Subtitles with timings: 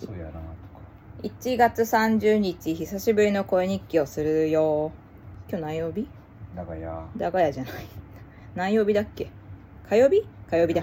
[0.00, 0.42] そうやなとか。
[1.22, 4.92] 1月30日久しぶりの声日記をするよ。
[5.48, 6.08] 今日何曜日？
[6.56, 7.72] 長屋だがやじゃない。
[8.54, 9.30] 何曜日だっけ？
[9.88, 10.26] 火曜日？
[10.48, 10.82] 火曜日だ。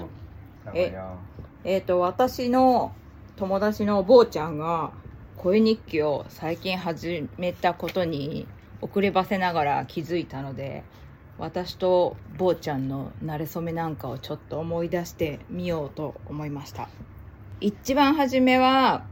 [0.66, 1.18] 長屋
[1.64, 2.94] えっ、と私の
[3.36, 4.92] 友達の坊ちゃんが
[5.38, 8.48] 声日記を最近始めたことに
[8.82, 10.84] 遅ればせながら気づいたので
[11.38, 16.90] 私と坊ちゃんの馴れ初めなんかをちょっと思い出してみようと思いました
[17.60, 19.06] 一番初めは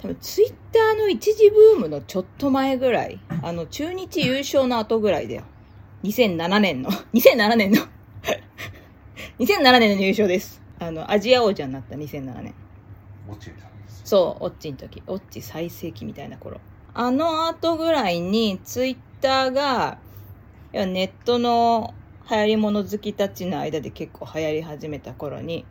[0.00, 3.20] 多分ツイッターの一時ブームのちょっと前ぐらい。
[3.42, 5.42] あの中日優勝の後ぐらいだよ。
[6.02, 6.90] 2007年の。
[7.14, 7.82] 2007年の。
[9.38, 10.60] 2007年の優勝です。
[10.80, 12.54] あのアジア王者になった2007年。
[13.28, 15.02] 落ちたんですそう、オッチの時。
[15.06, 16.60] オッチ最盛期みたいな頃。
[16.94, 19.98] あの後ぐらいに、ツイッターが、
[20.72, 21.94] いやネットの
[22.28, 25.64] 流行り物好きたちの間で結構流行り始めた頃に、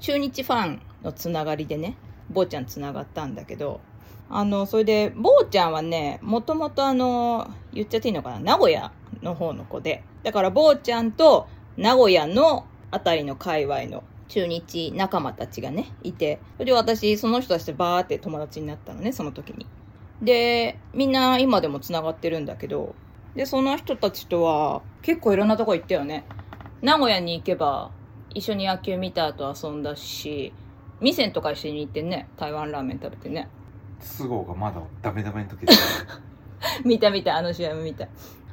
[0.00, 1.96] 中日ファンのつながりでね、
[2.30, 3.80] 坊ちゃんつながったんだけど、
[4.28, 10.02] あの、それで、坊ちゃんはね、もともとあの、言っちゃっていいのかな、名古屋の方の子で。
[10.24, 19.66] だから、坊ちゃんと名古屋のあたりの界隈の中日仲間たちがね、いて、それで私、その人たちとバーって友達になったのね、その時に。
[20.20, 22.96] で、みんな今でも繋がってるんだけど、
[23.36, 26.24] で、その人たちとは結構いろんなとこ行ったよね。
[26.82, 27.92] 名古屋に行けば、
[28.34, 30.52] 一緒に野球見た後遊んだし、
[31.00, 33.48] 店とか一緒に行ってね、台湾ラーメン食べてね。
[34.18, 35.72] 都合がまだダメダメの時だ
[36.84, 38.08] 見た見た、あの試合も見た。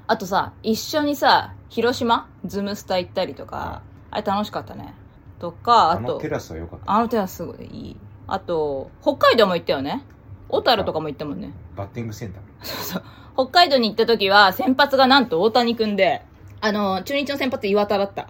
[0.08, 2.27] あとさ、一緒にさ、広島？
[2.45, 4.94] ズムスタ行ったりとか、あれ楽しかったね。
[5.39, 7.97] とか、あとあのテ、ラスは良かったあの手はすごいいい。
[8.27, 10.03] あと、北海道も行ったよね。
[10.49, 11.52] 小樽とかも行ったもんね。
[11.75, 13.03] バッティングセンターそうそう。
[13.33, 16.21] 北海道に行った時は、先発がなんと大谷くんで、
[16.61, 18.27] あの、中日の先発岩田だった。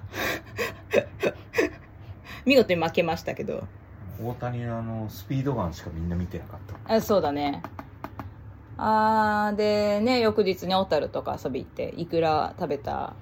[2.45, 3.67] 見事に負けましたけど。
[4.21, 6.95] 大谷のあのスピードガンしかみんな見てなかった。
[6.95, 7.61] あそうだね。
[8.77, 13.13] あー、でね、翌日に小樽とか遊び行って、いくら食べた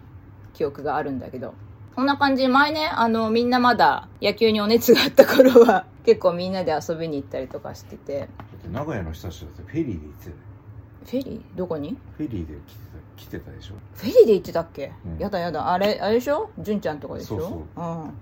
[0.53, 1.53] 記憶があるんだけど。
[1.93, 2.43] そんな感じ。
[2.43, 8.29] で、前ね、あの、みんなまだ野球にお熱があった頃は、 結構みんなで遊びに行ったりとかしてて。
[8.71, 10.35] 名古屋の人たちだってフェリーで行ってたよ
[11.03, 11.57] フェリー？
[11.57, 11.97] どこに？
[12.17, 13.73] フェリーで来てた来てたでしょ。
[13.95, 15.17] フェリーで行ってたっけ、うん。
[15.17, 15.69] やだやだ。
[15.71, 16.49] あれ、あれでしょ？
[16.59, 17.27] 純ちゃんとかでしょ？
[17.27, 17.81] そうそう。
[17.81, 18.13] うん。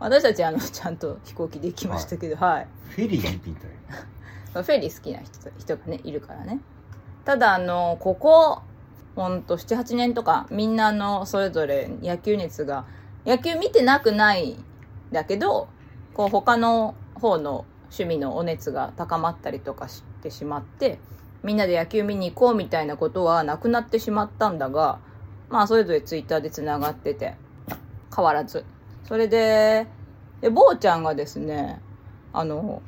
[0.00, 2.66] 私たちあの、 ちゃんと飛行機で行きましたけど、はい。
[2.90, 3.70] フェリーみたい
[4.52, 6.60] フェリー好きな人人がね、いるからね。
[7.24, 8.62] ただあの、ここ、
[9.16, 12.84] ほんと7、8年とか、みんなあの、それぞれ野球熱が、
[13.26, 14.64] 野球見てなくないん
[15.12, 15.68] だけど、
[16.14, 20.98] こう他の方の趣味のお熱が高まったりとかしてしまって、
[21.42, 24.98] みんなで野球見に行こうみたいなことはなくなってしまったんだが、
[25.48, 27.34] まあそれぞれツイッターで繋がってて、
[28.14, 28.64] 変わらず。
[29.08, 29.86] それで、
[30.42, 31.80] で、坊ちゃんがですね、
[32.34, 32.82] あの、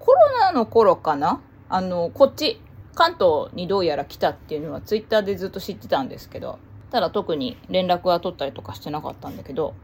[0.00, 1.40] コロナの頃かな？
[1.68, 2.60] あの、こっち、
[2.96, 6.58] 関東にどうやら来たっていうのはツイッターでずっと知ってたんですけど、
[6.90, 9.74] ただ特に連絡は取ったりとかしてなかったんだけど、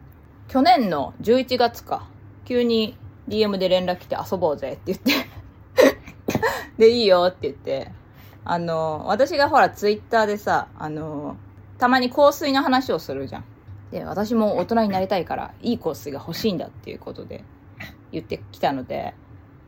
[0.48, 2.08] 去年の11月か、
[2.44, 2.98] 急に
[3.28, 5.28] DM で連絡来て遊ぼうぜって言って、
[6.78, 7.92] で、いいよって言って、
[8.44, 11.36] あの、私がほらツイッターでさ、あの、
[11.78, 13.44] たまに香水の話をするじゃん。
[13.96, 17.44] で、私も大人になりたいから、いい香水が欲しいんだっていうことで
[18.12, 19.14] 言ってきたので、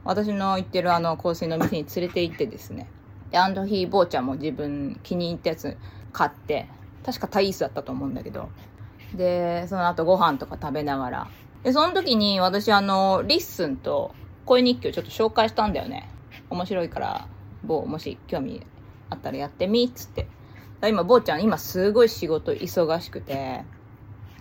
[0.04, 2.90] 私の行ってるあの香水の店に連れて行ってですね。
[3.30, 5.78] で、あの日、ぼーちゃんも自分気に入ったやつ
[6.12, 6.68] 買って、
[7.06, 8.50] 確かタイースだったと思うんだけど。
[9.14, 11.28] で、その後ご飯とか食べながら。
[11.62, 16.06] で、その時に私あの、 LISTEN と声日記をちょっと紹介したんだよね。
[16.50, 17.28] 面白いから、
[17.64, 18.60] ぼー、もし興味
[19.08, 20.28] あったらやってみ、っつって。
[20.86, 23.64] 今、ぼーちゃん今すごい仕事忙しくて、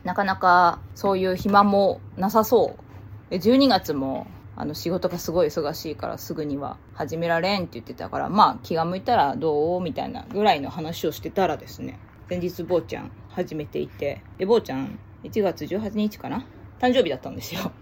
[0.07, 3.29] なかなかそういう暇もなさそう。
[3.29, 4.25] で、12月も
[4.55, 16.45] あの仕事がすごい忙しいからすぐには始められんって言ってたから、まあ気が向いたらどうみたいなぐらいの話をしてたらですね、前日坊ちゃん始めていて、で、坊ちゃん1月18日かな
[16.79, 17.73] 誕生日だったんですよ。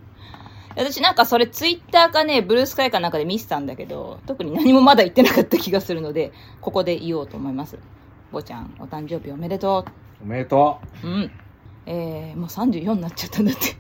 [0.76, 7.78] 私なんかそれツイッターかね、ブルースカイかなんかで見せたんだけど、特に何もまだ言ってなかった気がするので、ここで言おうと思います。
[8.32, 9.86] 坊ちゃん、お誕生日おめでと
[10.24, 11.08] おめでとう。
[11.08, 11.32] うん。
[11.86, 13.78] えー、もう34になっちゃったんだって。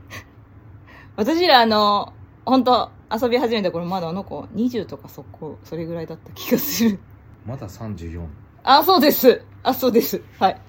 [1.16, 2.12] 私らあの、
[2.44, 6.90] 本当遊び始めた頃まだあの子20とかそこ、それぐらいだった気がする。
[7.46, 8.26] うまだ34
[8.64, 9.42] あ、そうです。
[9.62, 10.20] あ、そうです。
[10.38, 10.60] はい。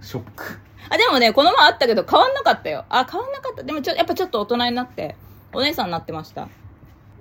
[0.00, 0.58] ショック
[0.90, 2.84] あ、でもね、この前あったけど変わんなかったよ。
[2.88, 3.62] あ、変わんなかった。
[3.62, 5.16] でもちょ、やっぱちょっと大人になって、
[5.52, 6.48] お姉さんになってました。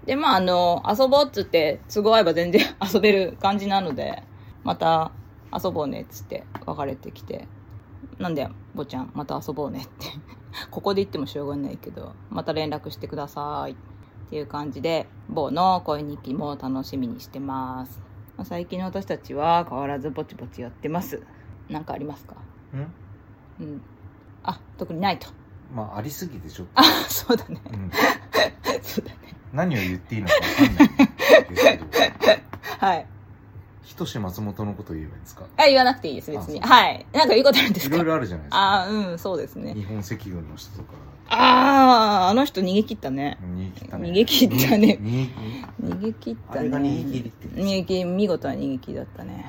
[0.06, 4.24] で、まあ、あの、遊ぼうっつって、都合合えば全然 遊べる感じなので、
[4.64, 5.12] また
[5.54, 7.48] 遊ぼうねっつって別れてきて、
[8.22, 10.08] なんで、坊ちゃん、また遊ぼうねって。
[10.70, 13.72] ここで言ってもしょうがないけど、また連絡してください。
[13.72, 13.76] っ
[14.30, 18.02] ていう感じで、某の恋日記も楽しみにしてます。
[18.38, 21.22] まあ最近の私たちは変わらずぼちぼちやってます。
[21.70, 22.36] なんかありますか？
[22.74, 22.88] うん？
[23.60, 23.82] うん。
[24.44, 25.28] あ、特にないと。
[25.74, 27.62] まあありすぎてちょっと、あ、そうだね。
[27.74, 27.92] うん、
[28.82, 29.18] そうだね。
[29.52, 30.88] 何を言っていいのかわかんない
[31.50, 31.86] ですけど
[32.80, 33.08] はい。
[33.84, 35.46] ひとし松本のこと言えばいいんですか？
[35.58, 36.62] あ、言わなくていいです、別に。
[36.62, 37.06] あはい。
[37.14, 37.96] なんか言うことあるんですか？
[37.96, 39.74] いろいろあるじゃないですかあーうん、そうですね。
[39.74, 40.94] 日本赤軍の人とか
[41.30, 43.38] あー、あの人逃げ切ったね。
[43.42, 45.32] 逃げ切ったね逃げ切ったね逃げ切
[45.82, 46.60] 逃げ切ったね。
[46.60, 49.46] あれが逃げ切りって言うんです逃げ切り、見事な逃げ切りだったね。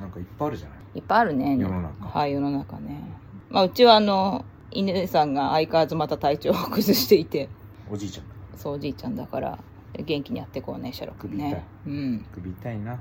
[0.00, 0.78] なんかいっぱいあるじゃない？
[0.98, 1.56] いっぱいあるね。
[1.58, 3.00] 世の中はい、世の中ね。
[3.48, 7.48] まあ、うちはあの、犬さんが相変わらずまた体調を崩していて、
[7.90, 9.58] おじいちゃんだそうおじいちゃんだから、
[9.98, 11.64] 元気にやっていこうね、シャロ君ね。
[11.86, 12.26] うん。
[12.32, 12.98] 首痛いな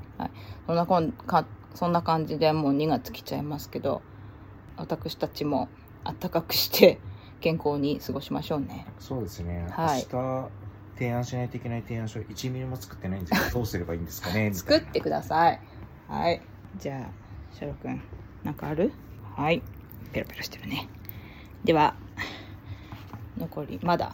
[0.67, 4.01] そんなこんか、そんな感じでもう2月来ちゃいますけど、
[4.77, 5.69] 私たちも
[6.03, 6.99] 暖かくして
[7.39, 8.85] 健康に過ごしましょうね。
[8.99, 10.49] そうですね、はい明日
[10.95, 14.53] 提案しないといけない提案書1ミリも作ってないんですけど どうすればいいんですかね？
[14.53, 15.59] 作ってください。
[16.07, 16.41] はい。
[16.77, 18.01] じゃあ、シャロ君、
[18.43, 18.91] なんかある？
[19.35, 19.63] はい。
[20.11, 20.87] ペロペロしてるね。
[21.63, 21.95] では、
[23.37, 24.13] 残り、まだ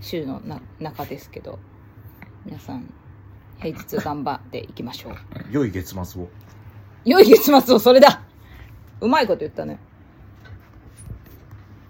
[0.00, 1.58] 週のな中ですけど、
[2.46, 2.88] 皆さん、
[3.58, 5.16] 平日頑張っていきましょう。
[5.50, 6.28] 良い月末を
[7.04, 8.22] 良い月末をそれだ
[9.00, 9.80] うまいこと言ったね。